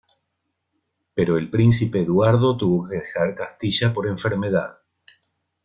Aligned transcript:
Pero 1.13 1.37
el 1.37 1.51
príncipe 1.51 2.01
Eduardo 2.01 2.57
tuvo 2.57 2.89
que 2.89 2.95
dejar 2.95 3.35
Castilla 3.35 3.93
por 3.93 4.07
enfermedad. 4.07 4.79